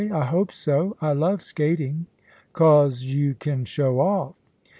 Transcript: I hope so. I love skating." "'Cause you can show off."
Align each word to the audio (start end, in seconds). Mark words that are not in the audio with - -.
I 0.11 0.25
hope 0.25 0.51
so. 0.51 0.97
I 0.99 1.13
love 1.13 1.43
skating." 1.43 2.07
"'Cause 2.53 3.03
you 3.03 3.35
can 3.35 3.65
show 3.65 3.99
off." 3.99 4.33